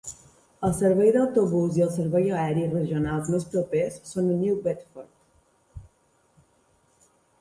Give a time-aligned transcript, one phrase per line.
[0.67, 5.87] El servei d'autobús i el servei aeri regionals més propers són a New Bedford.